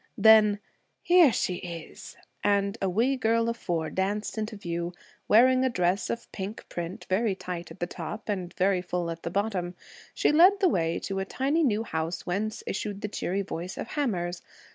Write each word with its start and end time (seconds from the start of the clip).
Then, 0.17 0.57
'Here 1.03 1.31
she 1.31 1.57
is!' 1.57 2.17
and 2.43 2.75
a 2.81 2.89
wee 2.89 3.15
girl 3.15 3.47
of 3.49 3.55
four 3.55 3.91
danced 3.91 4.35
into 4.35 4.57
view, 4.57 4.93
wearing 5.27 5.63
a 5.63 5.69
dress 5.69 6.09
of 6.09 6.31
pink 6.31 6.67
print, 6.69 7.05
very 7.07 7.35
tight 7.35 7.69
at 7.69 7.79
the 7.79 7.85
top 7.85 8.27
and 8.27 8.51
very 8.55 8.81
full 8.81 9.11
at 9.11 9.21
the 9.21 9.29
bottom. 9.29 9.75
She 10.15 10.31
led 10.31 10.59
the 10.59 10.69
way 10.69 10.97
to 11.01 11.19
a 11.19 11.25
tiny 11.25 11.63
new 11.63 11.83
house 11.83 12.25
whence 12.25 12.63
issued 12.65 13.01
the 13.01 13.09
cheery 13.09 13.43
voice 13.43 13.77
of 13.77 13.89
hammers. 13.89 14.41